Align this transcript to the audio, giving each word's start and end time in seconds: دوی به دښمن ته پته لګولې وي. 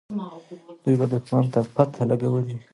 دوی 0.83 0.95
به 0.99 1.05
دښمن 1.11 1.45
ته 1.53 1.59
پته 1.75 2.01
لګولې 2.09 2.53
وي. 2.57 2.67